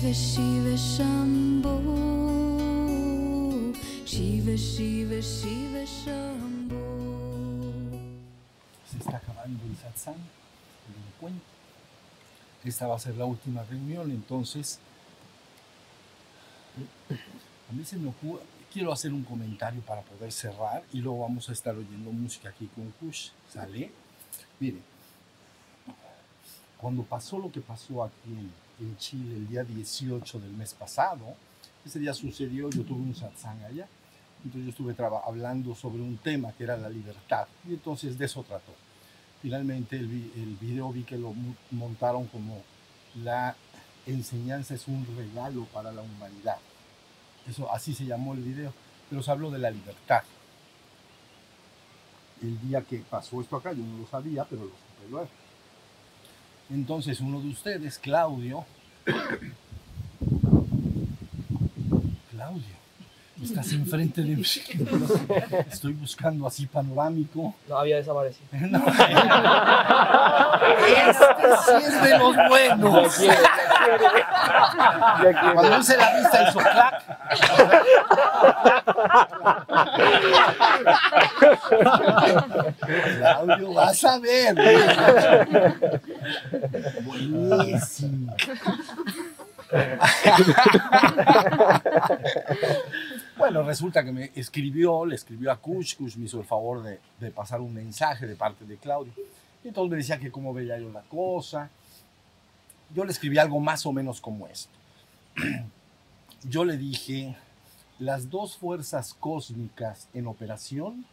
[0.00, 1.76] Shiva Shiva Shambho
[4.06, 6.80] Shiva Shiva Shiva Shambho
[8.90, 11.44] Se está acabando el satsang, el encuentro.
[12.64, 14.78] Esta va a ser la última reunión, entonces
[17.68, 18.40] a mí se me ocurre,
[18.72, 22.70] quiero hacer un comentario para poder cerrar y luego vamos a estar oyendo música aquí
[22.74, 23.90] con Kush, ¿sale?
[24.60, 24.82] Miren,
[26.78, 31.34] cuando pasó lo que pasó aquí en, en Chile el día 18 del mes pasado,
[31.84, 33.86] ese día sucedió, yo tuve un satsang allá,
[34.44, 34.94] entonces yo estuve
[35.26, 38.72] hablando sobre un tema que era la libertad y entonces de eso trató.
[39.42, 41.34] Finalmente el, vi- video vi que lo
[41.70, 42.62] montaron como
[43.22, 43.54] la
[44.06, 46.56] enseñanza es un regalo para la humanidad.
[47.48, 48.72] Eso así se llamó el video,
[49.08, 50.22] pero se habló de la libertad.
[52.42, 55.28] El día que pasó esto acá yo no lo sabía, pero lo supe luego.
[56.70, 58.64] Entonces uno de ustedes, Claudio,
[62.30, 62.76] Claudio,
[63.42, 64.44] estás enfrente de mí.
[65.70, 67.54] Estoy buscando así panorámico.
[67.68, 68.46] No había desaparecido.
[68.70, 68.78] No.
[70.86, 73.20] Este sí es de los buenos.
[75.54, 77.02] Cuando hice la vista hizo clac.
[83.18, 84.54] Claudio, vas a ver.
[87.04, 88.34] Buenísimo.
[93.36, 97.00] Bueno, resulta que me escribió, le escribió a Kush, Kush me hizo el favor de,
[97.18, 99.12] de pasar un mensaje de parte de Claudio.
[99.64, 101.70] Y entonces me decía que cómo veía yo la cosa.
[102.94, 104.72] Yo le escribí algo más o menos como esto.
[106.42, 107.36] Yo le dije,
[107.98, 111.04] las dos fuerzas cósmicas en operación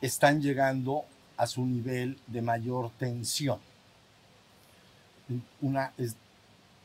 [0.00, 1.04] están llegando
[1.42, 3.58] a su nivel de mayor tensión.
[5.60, 5.92] Una,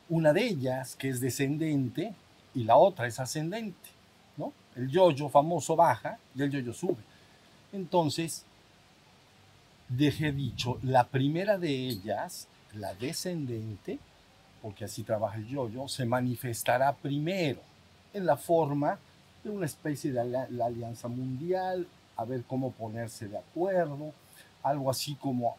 [0.10, 2.16] una de ellas, que es descendente,
[2.56, 3.90] y la otra es ascendente.
[4.36, 4.54] ¿no?
[4.76, 7.04] El yoyo famoso baja y el yoyo sube.
[7.72, 8.46] Entonces,
[9.90, 14.00] dejé dicho, la primera de ellas, la descendente,
[14.64, 17.62] porque así trabaja el yoyo, se manifestará primero
[18.12, 18.98] en la forma
[19.44, 24.14] de una especie de la alianza mundial, a ver cómo ponerse de acuerdo,
[24.64, 25.56] algo así como,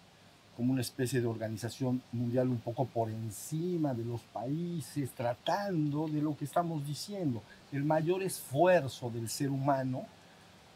[0.57, 6.21] como una especie de organización mundial un poco por encima de los países, tratando de
[6.23, 7.43] lo que estamos diciendo,
[7.73, 10.05] el mayor esfuerzo del ser humano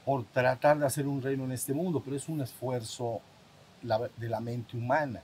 [0.04, 3.20] por tratar de hacer un reino en este mundo, pero es un esfuerzo
[3.82, 5.22] de la mente humana.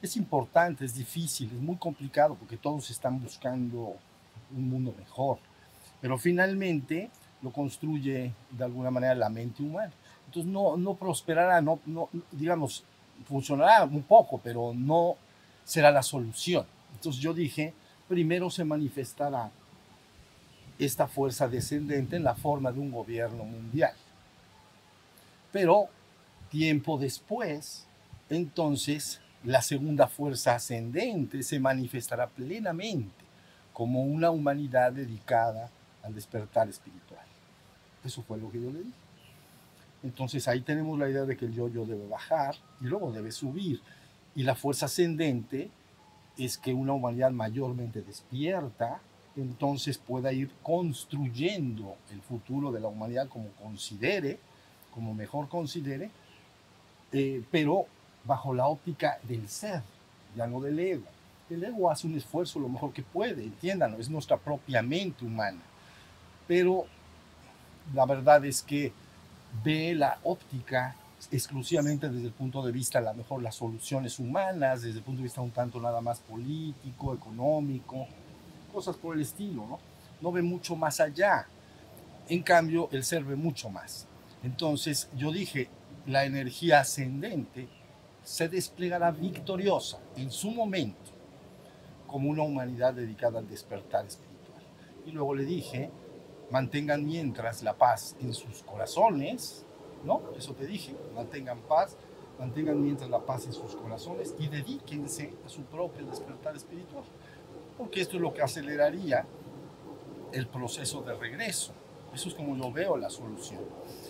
[0.00, 3.96] Es importante, es difícil, es muy complicado porque todos están buscando
[4.54, 5.38] un mundo mejor,
[6.00, 7.10] pero finalmente
[7.40, 9.92] lo construye de alguna manera la mente humana.
[10.34, 12.84] Entonces no, prosperará, no, no, digamos,
[13.28, 15.16] funcionará un poco, pero no
[15.62, 16.64] será la solución.
[16.94, 17.74] Entonces yo dije,
[18.08, 19.50] primero se manifestará
[20.78, 23.92] esta fuerza descendente en la forma de un gobierno mundial.
[25.52, 25.88] Pero
[26.48, 27.86] tiempo después,
[28.30, 33.22] entonces la segunda fuerza ascendente se manifestará plenamente
[33.74, 35.70] como una humanidad dedicada
[36.02, 37.26] al despertar espiritual.
[38.02, 39.01] Eso fue lo que yo le dije.
[40.02, 43.80] Entonces ahí tenemos la idea de que el yo-yo debe bajar y luego debe subir.
[44.34, 45.70] Y la fuerza ascendente
[46.36, 49.00] es que una humanidad mayormente despierta,
[49.36, 54.38] entonces pueda ir construyendo el futuro de la humanidad como considere,
[54.92, 56.10] como mejor considere,
[57.12, 57.86] eh, pero
[58.24, 59.82] bajo la óptica del ser,
[60.36, 61.06] ya no del ego.
[61.50, 65.60] El ego hace un esfuerzo lo mejor que puede, entiéndanlo, es nuestra propia mente humana.
[66.46, 66.86] Pero
[67.94, 68.92] la verdad es que
[69.64, 70.96] ve la óptica
[71.30, 75.18] exclusivamente desde el punto de vista, a lo mejor, las soluciones humanas, desde el punto
[75.18, 78.06] de vista un tanto nada más político, económico,
[78.72, 79.78] cosas por el estilo, ¿no?
[80.20, 81.46] No ve mucho más allá.
[82.28, 84.06] En cambio, el ser ve mucho más.
[84.42, 85.68] Entonces, yo dije,
[86.06, 87.68] la energía ascendente
[88.24, 91.10] se desplegará victoriosa en su momento
[92.06, 94.62] como una humanidad dedicada al despertar espiritual.
[95.06, 95.90] Y luego le dije,
[96.52, 99.64] mantengan mientras la paz en sus corazones,
[100.04, 100.20] ¿no?
[100.36, 101.96] Eso te dije, mantengan paz,
[102.38, 107.04] mantengan mientras la paz en sus corazones y dedíquense a su propio despertar espiritual,
[107.78, 109.26] porque esto es lo que aceleraría
[110.32, 111.72] el proceso de regreso.
[112.12, 113.62] Eso es como yo veo la solución.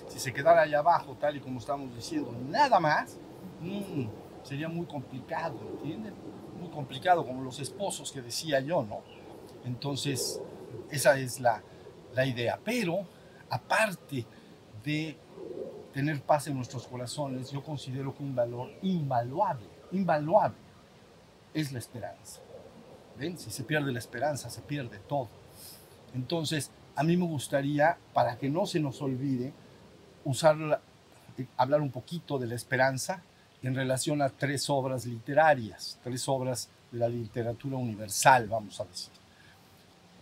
[0.09, 3.17] Si se quedara allá abajo, tal y como estamos diciendo, nada más,
[3.61, 4.07] mm,
[4.43, 6.15] sería muy complicado, ¿entienden?
[6.61, 9.01] Muy complicado, como los esposos que decía yo, ¿no?
[9.65, 10.41] Entonces,
[10.91, 11.63] esa es la,
[12.15, 12.59] la idea.
[12.65, 13.07] Pero,
[13.49, 14.25] aparte
[14.85, 15.17] de
[15.93, 20.57] tener paz en nuestros corazones, yo considero que un valor invaluable, invaluable,
[21.55, 22.41] es la esperanza.
[23.19, 23.39] ¿Ven?
[23.39, 25.29] Si se pierde la esperanza, se pierde todo.
[26.15, 29.53] Entonces, a mí me gustaría, para que no se nos olvide,
[30.25, 30.83] usar,
[31.37, 33.23] eh, hablar un poquito de la esperanza
[33.63, 39.13] en relación a tres obras literarias, tres obras de la literatura universal, vamos a decir.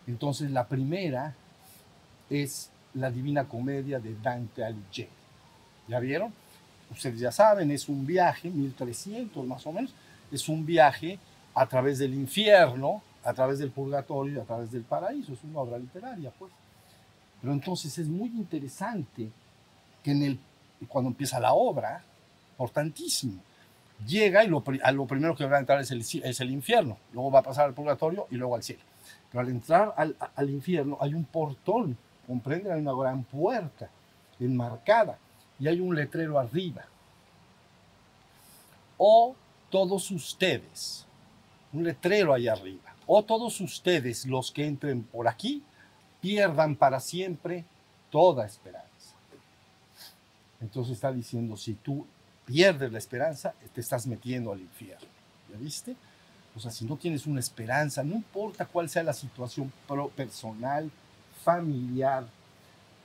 [0.07, 1.35] Entonces, la primera
[2.31, 5.11] es la Divina Comedia de Dante Alighieri.
[5.89, 6.33] ¿Ya vieron?
[6.91, 9.93] Ustedes ya saben, es un viaje, 1300 más o menos,
[10.31, 11.19] es un viaje
[11.55, 15.33] a través del infierno, a través del purgatorio y a través del paraíso.
[15.33, 16.53] Es una obra literaria, pues.
[17.41, 19.31] Pero entonces es muy interesante
[20.03, 20.39] que en el,
[20.89, 22.03] cuando empieza la obra,
[22.53, 23.41] importantísimo,
[24.07, 26.99] llega y lo, a lo primero que va a entrar es el, es el infierno,
[27.13, 28.83] luego va a pasar al purgatorio y luego al cielo.
[29.31, 31.97] Pero al entrar al, al infierno hay un portón,
[32.31, 33.91] comprenden, hay una gran puerta
[34.39, 35.19] enmarcada
[35.59, 36.85] y hay un letrero arriba.
[38.97, 39.35] O
[39.69, 41.07] todos ustedes,
[41.73, 45.65] un letrero ahí arriba, o todos ustedes los que entren por aquí
[46.21, 47.65] pierdan para siempre
[48.11, 48.89] toda esperanza.
[50.61, 52.07] Entonces está diciendo, si tú
[52.45, 55.09] pierdes la esperanza, te estás metiendo al infierno.
[55.51, 55.97] ¿Ya viste?
[56.55, 59.73] O sea, si no tienes una esperanza, no importa cuál sea la situación
[60.15, 60.93] personal,
[61.45, 62.27] familiar,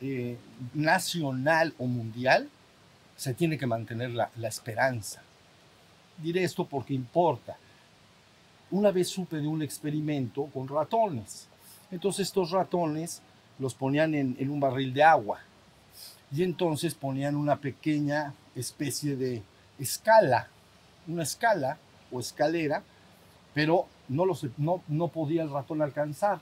[0.01, 0.37] eh,
[0.73, 2.49] nacional o mundial,
[3.15, 5.21] se tiene que mantener la, la esperanza.
[6.17, 7.57] Diré esto porque importa.
[8.71, 11.47] Una vez supe de un experimento con ratones.
[11.91, 13.21] Entonces estos ratones
[13.59, 15.39] los ponían en, en un barril de agua
[16.31, 19.43] y entonces ponían una pequeña especie de
[19.79, 20.47] escala,
[21.07, 21.77] una escala
[22.11, 22.83] o escalera,
[23.53, 26.39] pero no, los, no, no podía el ratón alcanzar.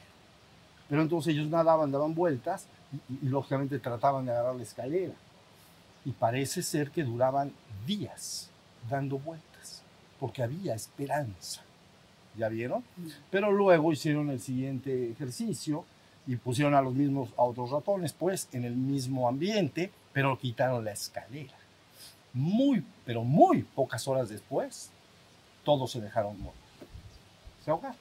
[0.93, 2.67] Pero entonces ellos nadaban, daban vueltas
[3.09, 5.15] y, y, lógicamente trataban de agarrar la escalera.
[6.05, 7.51] Y parece ser que duraban
[7.87, 8.51] días
[8.87, 9.81] dando vueltas,
[10.19, 11.63] porque había esperanza.
[12.37, 12.83] ¿Ya vieron?
[13.31, 15.83] Pero luego hicieron el siguiente ejercicio
[16.27, 20.85] y pusieron a los mismos, a otros ratones, pues, en el mismo ambiente, pero quitaron
[20.85, 21.55] la escalera.
[22.33, 24.91] Muy, pero muy pocas horas después,
[25.63, 26.61] todos se dejaron morir.
[27.65, 27.97] Se ahogaron.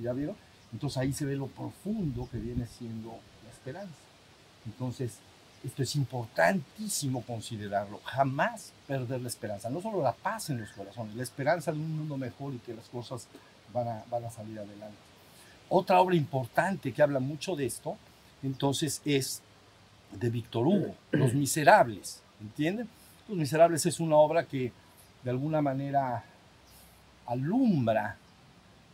[0.00, 0.36] ¿Ya vieron?
[0.72, 3.10] Entonces ahí se ve lo profundo que viene siendo
[3.44, 3.94] la esperanza.
[4.66, 5.18] Entonces,
[5.64, 8.00] esto es importantísimo considerarlo.
[8.04, 9.68] Jamás perder la esperanza.
[9.68, 12.74] No solo la paz en los corazones, la esperanza de un mundo mejor y que
[12.74, 13.26] las cosas
[13.72, 14.96] van a, salir adelante.
[15.68, 17.96] Otra obra importante que habla mucho de esto,
[18.42, 19.42] entonces, es
[20.12, 22.22] de Víctor Hugo, Los Miserables.
[22.40, 22.88] ¿Entienden?
[23.28, 24.72] Los Miserables es una obra que
[25.22, 26.24] de alguna manera
[27.26, 28.16] alumbra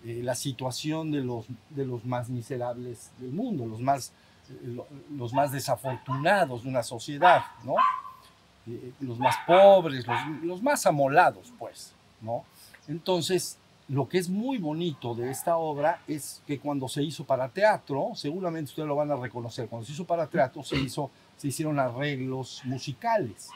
[0.06, 4.12] eh, la situación de los, de los más miserables del mundo, los más,
[4.48, 4.78] eh,
[5.10, 7.74] los más desafortunados de una sociedad, ¿no?
[8.68, 12.44] Eh, los más pobres, los, los, más amolados, pues, ¿no?
[12.86, 13.58] Entonces,
[13.88, 18.12] lo que es muy bonito de esta obra es que cuando se hizo para teatro,
[18.14, 21.80] seguramente ustedes lo van a reconocer, cuando se hizo para teatro se, hizo, se hicieron
[21.80, 23.48] arreglos musicales,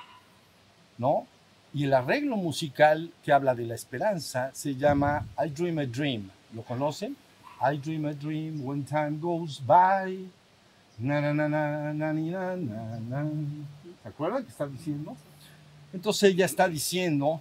[0.98, 1.28] ¿no?
[1.72, 6.30] Y el arreglo musical que habla de la esperanza se llama I Dream a Dream.
[6.52, 7.16] ¿Lo conocen?
[7.60, 10.16] I dream a dream when time goes by.
[10.98, 13.30] Na, na, na, na, na, na, na.
[14.02, 15.16] ¿Se acuerdan que está diciendo?
[15.92, 17.40] Entonces ella está diciendo,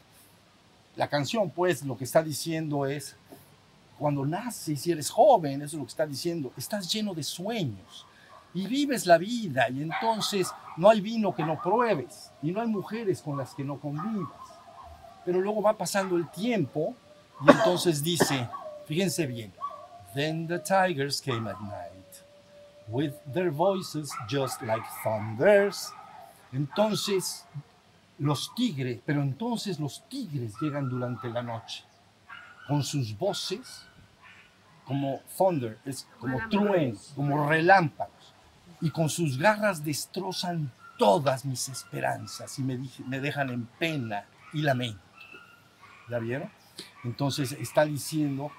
[0.96, 3.16] la canción pues lo que está diciendo es,
[3.98, 8.06] cuando naces y eres joven, eso es lo que está diciendo, estás lleno de sueños
[8.54, 12.68] y vives la vida y entonces no hay vino que no pruebes y no hay
[12.68, 14.32] mujeres con las que no convivas.
[15.26, 16.96] Pero luego va pasando el tiempo
[17.46, 18.48] y entonces dice,
[18.90, 19.54] fíjense bien,
[20.16, 22.24] then the tigers came at night
[22.88, 25.94] with their voices just like thunders.
[26.52, 27.46] Entonces
[28.18, 31.84] los tigres, pero entonces los tigres llegan durante la noche
[32.68, 33.86] con sus voces
[34.86, 38.34] como thunder, es como truenos, como relámpagos
[38.82, 44.64] y con sus garras destrozan todas mis esperanzas y me, me dejan en pena y
[44.64, 45.00] lamento.
[46.10, 46.50] ¿Ya vieron?
[47.04, 48.52] Entonces está diciendo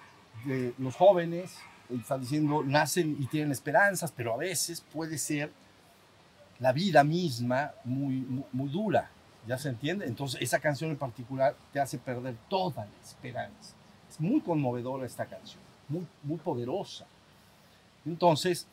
[0.79, 1.57] los jóvenes,
[1.91, 5.51] está diciendo, nacen y tienen esperanzas, pero a veces puede ser
[6.59, 9.11] la vida misma muy, muy, dura.
[9.47, 10.07] ¿Ya se entiende?
[10.07, 13.75] Entonces esa canción en particular te hace perder toda la esperanza.
[14.09, 17.07] Es muy conmovedora esta canción, muy, muy poderosa.
[18.05, 18.67] Entonces,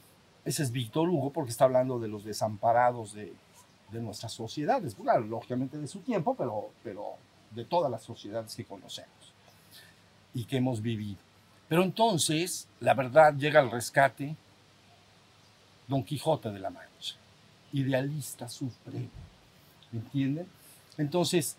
[0.44, 3.34] ese es Víctor Hugo porque está hablando de los desamparados de,
[3.92, 7.16] de nuestras sociedades, claro, lógicamente de su tiempo, pero, pero
[7.52, 9.34] de todas las sociedades que conocemos
[10.34, 11.27] y que hemos vivido.
[11.68, 14.36] Pero entonces, la verdad, llega al rescate
[15.88, 17.16] Don Quijote de la Mancha,
[17.74, 19.10] idealista supremo,
[19.92, 20.48] ¿entienden?
[20.98, 21.58] Entonces,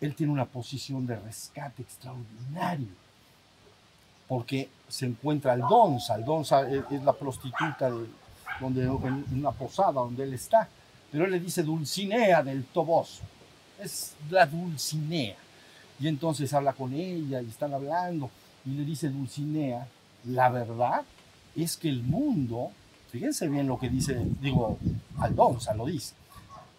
[0.00, 2.88] él tiene una posición de rescate extraordinario.
[4.28, 6.14] porque se encuentra Aldonza.
[6.14, 8.06] Aldonza es la prostituta de,
[8.60, 10.68] donde, en una posada donde él está.
[11.10, 13.22] Pero él le dice Dulcinea del Toboso.
[13.80, 15.36] Es la Dulcinea.
[15.98, 18.30] Y entonces habla con ella y están hablando.
[18.68, 19.88] Y le dice Dulcinea,
[20.24, 21.02] la verdad
[21.56, 22.70] es que el mundo,
[23.10, 24.76] fíjense bien lo que dice, digo,
[25.18, 26.14] Aldonza lo dice,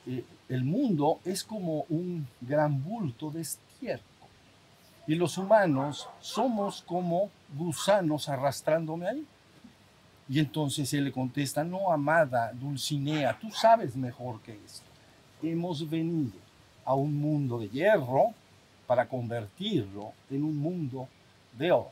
[0.06, 4.06] eh, el mundo es como un gran bulto de estiércol.
[5.08, 9.26] Y los humanos somos como gusanos arrastrándome ahí.
[10.30, 14.86] Y entonces él le contesta, no, amada Dulcinea, tú sabes mejor que esto.
[15.42, 16.38] Hemos venido
[16.86, 18.36] a un mundo de hierro
[18.86, 21.08] para convertirlo en un mundo
[21.60, 21.92] de oro.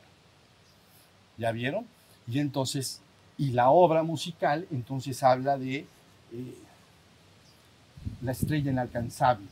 [1.36, 1.86] ¿Ya vieron?
[2.26, 3.00] Y entonces,
[3.36, 5.86] y la obra musical entonces habla de
[6.32, 6.54] eh,
[8.22, 9.46] la estrella inalcanzable.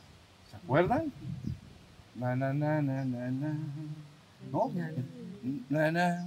[0.50, 1.12] ¿Se acuerdan?
[2.16, 3.56] Na, na, na, na, na, na.
[4.50, 4.73] ¿No?
[5.68, 6.26] Na, na, na,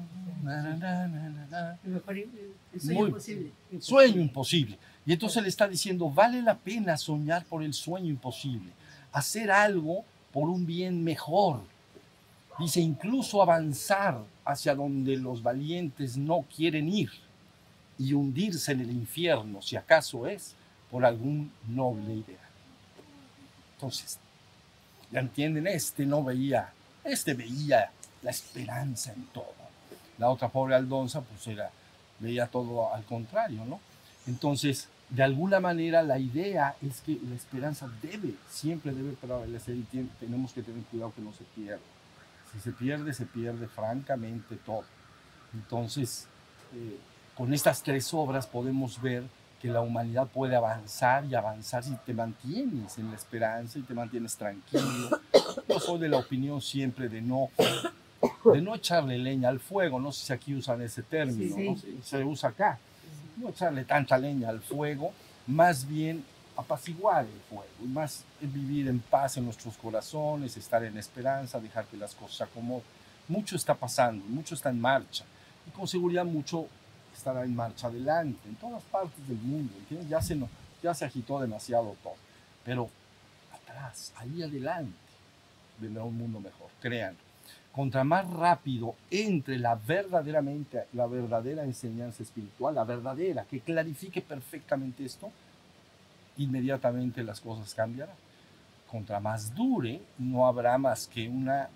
[1.84, 3.51] el sueño Muy- imposible.
[3.79, 4.77] Sueño imposible.
[5.05, 8.72] Y entonces le está diciendo, vale la pena soñar por el sueño imposible,
[9.12, 11.62] hacer algo por un bien mejor.
[12.60, 17.10] Dice, incluso avanzar hacia donde los valientes no quieren ir
[17.98, 20.56] y hundirse en el infierno, si acaso es,
[20.92, 22.50] por algún noble idea.
[23.75, 24.20] Entonces,
[25.12, 26.74] ya entienden, este no veía,
[27.04, 29.54] este veía la esperanza en todo.
[30.18, 31.72] La otra pobre Aldonza, pues era,
[32.20, 33.80] veía todo al contrario, ¿no?
[34.28, 39.84] Entonces, de alguna manera la idea es que la esperanza debe, siempre debe prevalecer y
[40.20, 41.80] tenemos que tener cuidado que no se pierda.
[42.53, 44.84] Si se pierde, se pierde francamente todo.
[45.53, 46.27] Entonces,
[46.74, 46.98] eh,
[47.36, 49.24] con estas tres obras podemos ver
[49.62, 53.94] que la humanidad puede avanzar y avanzar si te mantienes en la esperanza y te
[53.94, 55.10] mantienes tranquilo.
[55.68, 57.50] Yo soy de la opinión siempre de no,
[58.53, 60.00] de no echarle leña al fuego.
[60.00, 61.94] No sé si aquí usan ese término, Sí, sí.
[61.98, 62.01] ¿no?
[62.03, 62.79] Se- se usa acá
[63.38, 65.13] no echarle tanta leña al fuego,
[65.48, 66.24] más bien
[66.60, 71.86] apaciguar el fuego, y más vivir en paz en nuestros corazones, estar en esperanza, dejar
[71.86, 72.84] que las cosas se acomoden.
[73.28, 75.24] Mucho está pasando, mucho está en marcha,
[75.68, 76.68] y con seguridad mucho
[77.16, 79.74] estará en marcha adelante, en todas partes del mundo.
[80.10, 80.39] Ya se,
[80.82, 82.16] ya se agitó demasiado todo,
[82.66, 82.89] pero
[83.54, 84.98] atrás, ahí adelante,
[85.80, 87.30] vendrá un mundo mejor, créanlo
[87.72, 95.06] contra más rápido entre la verdaderamente la verdadera enseñanza espiritual, la verdadera, que clarifique perfectamente
[95.06, 95.32] esto,
[96.39, 98.15] inmediatamente las cosas cambiarán.
[98.89, 101.69] Contra más dure, no habrá más que una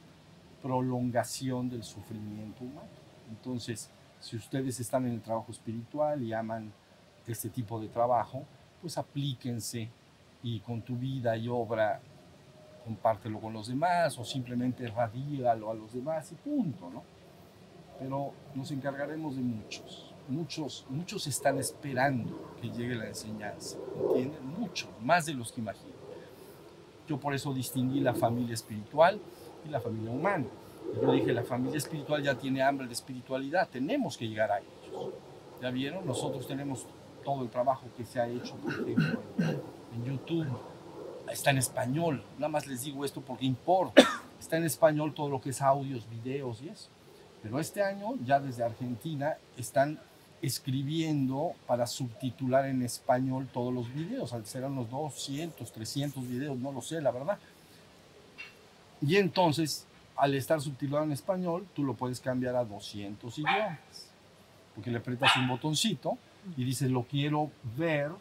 [0.63, 2.87] prolongación del sufrimiento humano.
[3.29, 3.89] Entonces,
[4.19, 6.71] si ustedes están en el trabajo espiritual y aman
[7.27, 8.43] este tipo de trabajo,
[8.81, 9.89] pues aplíquense
[10.41, 12.01] y con tu vida y obra
[12.83, 17.03] compártelo con los demás o simplemente radígalo a los demás y punto, ¿no?
[17.99, 20.12] Pero nos encargaremos de muchos.
[20.27, 23.77] Muchos, muchos están esperando que llegue la enseñanza,
[24.07, 24.45] ¿entienden?
[24.57, 25.91] Muchos, más de los que imaginan.
[27.07, 29.19] Yo por eso distinguí la familia espiritual
[29.65, 30.45] y la familia humana.
[31.01, 35.13] Yo dije, la familia espiritual ya tiene hambre de espiritualidad, tenemos que llegar a ellos.
[35.61, 36.05] ¿Ya vieron?
[36.05, 36.85] Nosotros tenemos
[37.23, 38.55] todo el trabajo que se ha hecho,
[39.37, 40.47] en YouTube,
[41.31, 42.23] está en español.
[42.37, 44.03] Nada más les digo esto porque importa.
[44.39, 46.89] Está en español todo lo que es audios, videos y eso.
[47.41, 49.99] Pero este año, ya desde Argentina, están
[50.43, 54.35] escribiendo para subtitular en español todos los videos.
[54.43, 57.37] Serán unos 200, 300 videos, no lo sé, la verdad.
[59.01, 59.85] Y entonces,
[60.15, 63.77] al estar subtitulado en español, tú lo puedes cambiar a 200 idiomas.
[64.75, 66.17] Porque le aprietas un botoncito
[66.57, 68.11] y dices, lo quiero ver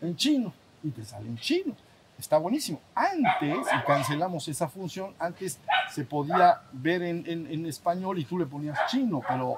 [0.00, 0.52] en chino.
[0.82, 1.74] Y te sale en chino.
[2.18, 2.80] Está buenísimo.
[2.96, 5.60] Antes, y cancelamos esa función, antes
[5.94, 9.56] se podía ver en, en- en español y tú le ponías chino, pero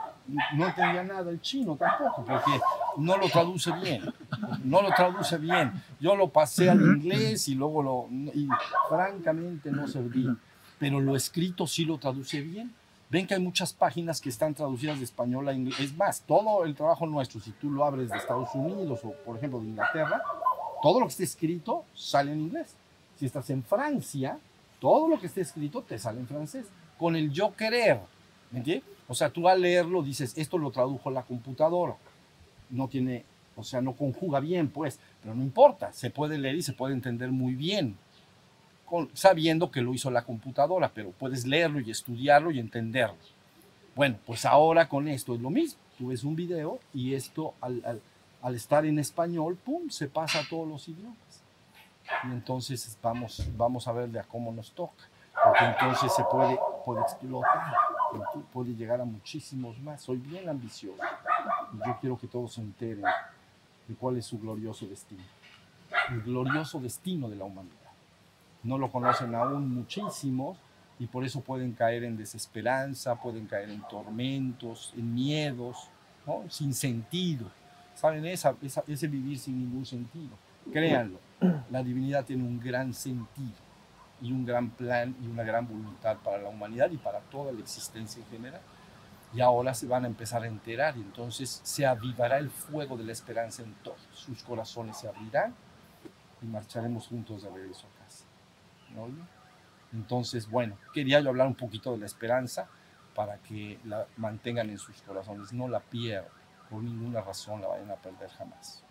[0.55, 2.61] no entendía nada el chino tampoco, porque
[2.97, 4.13] no lo traduce bien.
[4.65, 5.73] No lo traduce bien.
[5.99, 8.09] Yo lo pasé al inglés y luego lo...
[8.11, 8.49] y
[8.89, 10.37] francamente no servía.
[10.79, 12.75] Pero lo escrito sí lo traduce bien.
[13.11, 15.81] Ven que hay muchas páginas que están traducidas de español a inglés.
[15.81, 19.37] Es más, todo el trabajo nuestro, si tú lo abres de Estados Unidos o, por
[19.37, 20.23] ejemplo, de Inglaterra,
[20.81, 22.75] todo lo que esté escrito sale en inglés.
[23.17, 24.39] Si estás en Francia,
[24.79, 26.67] todo lo que esté escrito te sale en francés.
[26.99, 28.01] Con el yo querer,
[28.51, 28.89] ¿me entiendes?
[29.11, 31.97] O sea, tú al leerlo dices, esto lo tradujo la computadora.
[32.71, 33.25] No tiene,
[33.57, 36.95] o sea, no conjuga bien, pues, pero no importa, se puede leer y se puede
[36.95, 37.97] entender muy bien,
[39.13, 43.17] sabiendo que lo hizo la computadora, pero puedes leerlo y estudiarlo y entenderlo.
[43.97, 45.81] Bueno, pues ahora con esto es lo mismo.
[45.99, 48.01] Tú ves un video y esto al,
[48.55, 51.43] estar en español, ¡pum!, se pasa a todos los idiomas.
[52.23, 55.03] Y entonces vamos, vamos a ver de a cómo nos toca,
[55.45, 57.90] porque entonces se puede, puede explotar.
[58.53, 60.01] Puede llegar a muchísimos más.
[60.03, 61.03] Soy bien ambicioso
[61.87, 63.05] yo quiero que todos se enteren
[63.87, 65.23] de cuál es su glorioso destino.
[66.11, 67.77] El glorioso destino de la humanidad.
[68.63, 70.59] No lo conocen aún muchísimos
[70.99, 75.89] y por eso pueden caer en desesperanza, pueden caer en tormentos, en miedos,
[76.27, 76.43] ¿no?
[76.49, 77.47] sin sentido.
[77.95, 78.25] ¿Saben?
[78.27, 80.37] Esa- ese vivir sin ningún sentido.
[80.73, 81.19] Créanlo,
[81.71, 83.55] la divinidad tiene un gran sentido
[84.21, 87.61] y un gran plan y una gran voluntad para la humanidad y para toda la
[87.61, 88.61] existencia en general.
[89.33, 93.05] Y ahora se van a empezar a enterar y entonces se avivará el fuego de
[93.05, 94.01] la esperanza en todos.
[94.13, 95.55] Sus corazones se abrirán
[96.43, 98.25] y marcharemos juntos de regreso a casa.
[98.95, 99.09] ¿No?
[99.93, 102.69] Entonces, bueno, quería yo hablar un poquito de la esperanza
[103.15, 106.31] para que la mantengan en sus corazones, no la pierdan,
[106.69, 108.83] por ninguna razón la vayan a perder jamás.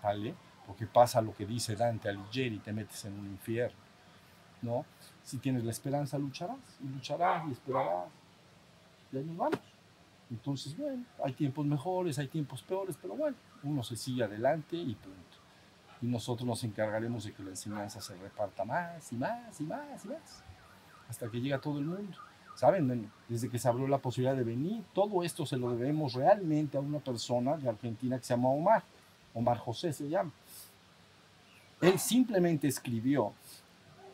[0.00, 0.34] ¿Sale?
[0.66, 3.85] Porque pasa lo que dice Dante Alighieri, te metes en un infierno.
[4.66, 4.84] ¿No?
[5.22, 8.08] Si tienes la esperanza, lucharás, y lucharás, y esperarás.
[9.12, 9.60] Y ahí nos vamos.
[10.28, 14.94] Entonces, bueno, hay tiempos mejores, hay tiempos peores, pero bueno, uno se sigue adelante y
[14.94, 15.36] punto.
[16.02, 20.04] Y nosotros nos encargaremos de que la enseñanza se reparta más y más y más
[20.04, 20.42] y más,
[21.08, 22.18] hasta que llegue a todo el mundo.
[22.56, 23.10] ¿Saben?
[23.28, 26.80] Desde que se abrió la posibilidad de venir, todo esto se lo debemos realmente a
[26.80, 28.82] una persona de Argentina que se llama Omar,
[29.34, 30.32] Omar José se llama.
[31.82, 33.34] Él simplemente escribió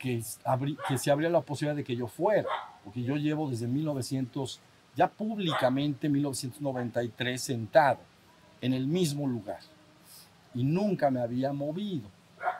[0.02, 2.49] que, se abría la posibilidad de que yo fuera,
[2.85, 4.61] porque yo llevo desde 1900,
[4.97, 7.99] ya públicamente 1993 sentado
[8.61, 9.61] en el mismo lugar
[10.54, 12.09] y nunca me había movido.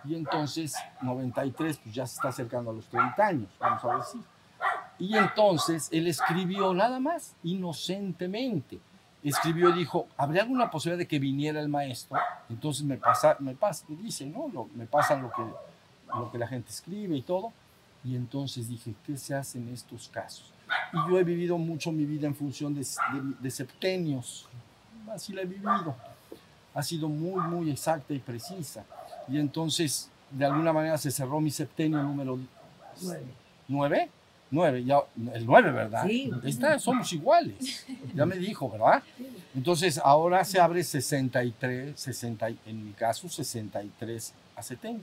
[0.04, 4.20] Y entonces 93 pues ya se está acercando a los 30 años, vamos a decir.
[4.99, 8.78] Y entonces él escribió nada más, inocentemente.
[9.25, 12.18] Escribió y dijo, ¿habría alguna posibilidad de que viniera el maestro?
[12.49, 14.49] Entonces me pasa, me pasa, dice, ¿no?
[14.52, 15.42] Lo- me pasan lo que,
[16.19, 17.52] lo que la gente escribe y todo.
[18.05, 20.53] Y entonces dije, ¿qué se hace en estos casos?
[20.92, 24.46] Y yo he vivido mucho mi vida en función de, de, de septenios.
[25.11, 25.94] Así la he vivido.
[26.75, 28.85] Ha sido muy, muy exacta y precisa.
[29.29, 32.38] Y entonces, de alguna manera, se cerró mi septenio número
[33.03, 33.25] Nueve.
[33.68, 34.11] ¿Nueve?
[34.51, 34.98] Nueve, ya,
[35.33, 36.07] el nueve, ¿verdad?
[36.07, 36.31] Sí.
[36.44, 37.87] Está, somos iguales.
[38.14, 39.03] Ya me dijo, ¿verdad?
[39.55, 45.03] Entonces, ahora se abre 63, 60, y- en mi caso, 63 a 70.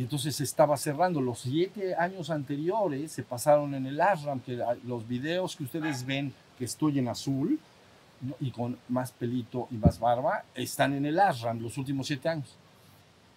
[0.00, 1.20] Y entonces se estaba cerrando.
[1.20, 6.32] Los siete años anteriores se pasaron en el ashram, que los videos que ustedes ven
[6.56, 7.60] que estoy en azul
[8.40, 12.56] y con más pelito y más barba, están en el ashram los últimos siete años.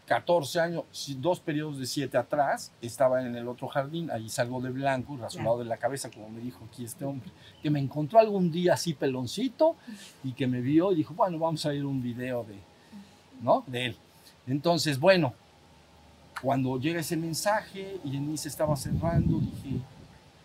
[0.05, 0.85] 14 años,
[1.17, 5.59] dos periodos de siete atrás, estaba en el otro jardín, ahí salgo de blanco, rasurado
[5.59, 7.29] de la cabeza, como me dijo aquí este hombre,
[7.61, 9.75] que me encontró algún día así peloncito
[10.23, 12.55] y que me vio y dijo, bueno, vamos a ir un video de,
[13.41, 13.65] ¿no?
[13.67, 13.97] de él.
[14.47, 15.33] Entonces, bueno,
[16.43, 19.79] cuando llega ese mensaje y en mí se estaba cerrando, dije,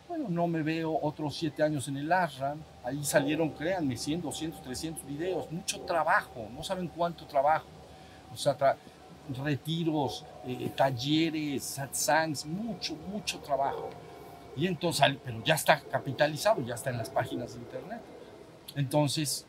[0.09, 4.63] bueno, no me veo otros siete años en el ashram, ahí salieron, créanme, 100, 200,
[4.63, 7.67] 300 videos, mucho trabajo, no saben cuánto trabajo.
[8.33, 8.77] O sea, tra-
[9.45, 13.91] retiros, eh, talleres, satsangs, mucho, mucho trabajo.
[14.57, 18.01] Y entonces, pero ya está capitalizado, ya está en las páginas de internet.
[18.77, 19.45] Entonces,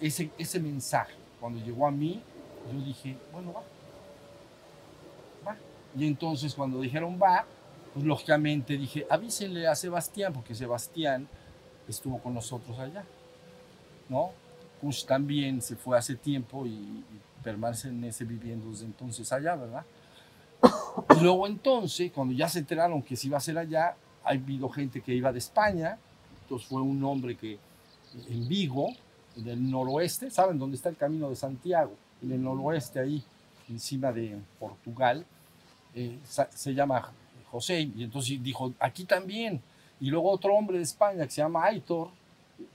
[0.00, 2.20] ese, ese mensaje, cuando llegó a mí,
[2.72, 3.62] yo dije, bueno, va.
[5.96, 7.44] Y entonces cuando dijeron va,
[7.92, 11.28] pues lógicamente dije, avísenle a Sebastián, porque Sebastián
[11.88, 13.04] estuvo con nosotros allá,
[14.08, 14.30] ¿no?
[14.80, 17.04] Kush también se fue hace tiempo y, y
[17.42, 19.84] permanece viviendo desde entonces allá, ¿verdad?
[21.16, 24.68] Y luego entonces, cuando ya se enteraron que se iba a hacer allá, ha habido
[24.68, 25.98] gente que iba de España,
[26.42, 27.58] entonces fue un hombre que
[28.28, 28.88] en Vigo,
[29.36, 31.92] en el noroeste, ¿saben dónde está el camino de Santiago?
[32.22, 33.22] En el noroeste, ahí,
[33.68, 35.24] encima de Portugal,
[35.94, 37.10] eh, se llama
[37.50, 39.60] José, y entonces dijo, aquí también.
[40.00, 42.08] Y luego otro hombre de España que se llama Aitor,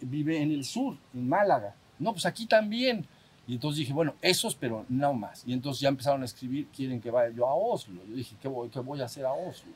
[0.02, 1.76] vive en el sur, en Málaga.
[2.00, 3.06] No, pues aquí también.
[3.48, 5.44] Y entonces dije, bueno, esos, pero no más.
[5.46, 8.02] Y entonces ya empezaron a escribir, quieren que vaya yo a Oslo.
[8.08, 9.72] Yo dije, ¿qué voy, qué voy a hacer a Oslo?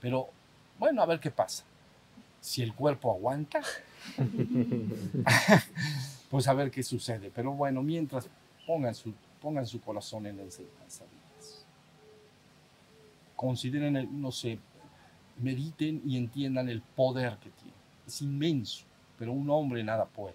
[0.00, 0.28] Pero
[0.78, 1.64] bueno, a ver qué pasa.
[2.40, 3.60] Si el cuerpo aguanta,
[6.30, 7.30] pues a ver qué sucede.
[7.34, 8.28] Pero bueno, mientras
[8.66, 11.04] pongan su, pongan su corazón en la enseñanza.
[13.40, 14.58] Consideren, el, no sé,
[15.38, 17.72] mediten y entiendan el poder que tiene.
[18.06, 18.84] Es inmenso,
[19.18, 20.34] pero un hombre nada puede.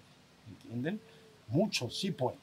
[0.50, 1.00] ¿Entienden?
[1.46, 2.40] Muchos sí pueden.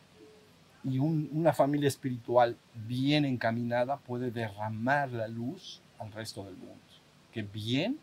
[0.86, 2.56] Y un- una familia espiritual
[2.88, 6.80] bien encaminada puede derramar la luz al resto del mundo.
[7.34, 8.00] Que bien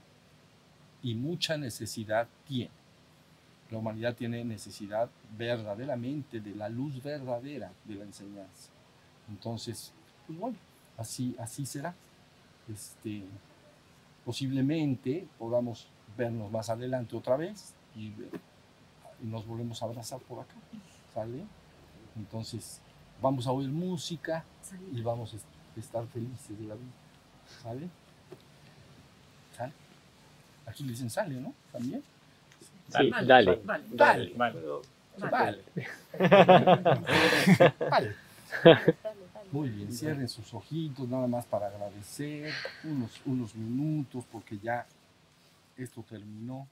[1.03, 2.73] y mucha necesidad tiene.
[3.71, 8.69] La humanidad tiene necesidad verdaderamente de la luz verdadera de la enseñanza.
[9.31, 9.95] Entonces,
[10.27, 10.59] pues bueno,
[10.99, 11.95] así, así será.
[12.73, 13.23] Este,
[14.25, 18.07] posiblemente podamos vernos más adelante otra vez, y,
[19.23, 20.55] y nos volvemos a abrazar por acá,
[21.15, 21.45] ¿sale?
[22.17, 22.81] Entonces,
[23.21, 24.45] vamos a oír música
[24.93, 26.93] y vamos a estar felices de la vida,
[27.63, 27.89] ¿sale?
[29.57, 29.73] ¿Sale?
[30.67, 31.53] Aquí le dicen sale, ¿no?
[31.73, 32.03] También.
[32.89, 33.61] Sí, dale.
[33.93, 34.33] Dale.
[34.37, 34.55] Vale.
[35.17, 35.63] Vale.
[37.91, 38.15] Vale.
[39.53, 42.53] Muy bien, cierren sus ojitos nada más para agradecer
[42.85, 44.87] unos, unos minutos porque ya
[45.77, 46.69] esto terminó.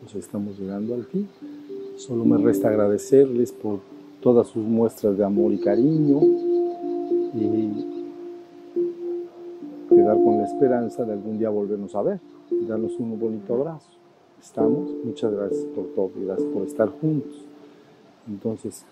[0.00, 1.28] Pues estamos llegando al fin.
[1.98, 3.80] Solo me resta agradecerles por
[4.22, 6.20] todas sus muestras de amor y cariño
[7.34, 7.95] y
[10.06, 13.90] quedar con la esperanza de algún día volvernos a ver y darnos un bonito abrazo.
[14.40, 17.44] Estamos, muchas gracias por todo y gracias por estar juntos.
[18.28, 18.84] Entonces,